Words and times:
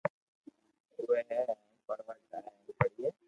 آوي 0.99 1.19
ھي 1.29 1.39
ھين 1.47 1.77
پڙوا 1.87 2.13
جائين 2.29 2.55
ھين 2.65 2.73
پڙئي 2.79 3.07